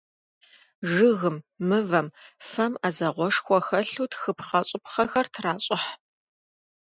[0.91, 2.07] Жыгым, мывэм,
[2.49, 5.89] фэм Ӏэзагъэшхуэ хэлъу тхыпхъэщӀыпхъэхэр тращӀыхь.